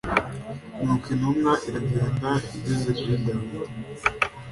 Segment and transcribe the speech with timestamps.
[0.81, 3.57] Nuko intumwa iragenda igeze kuri Dawidi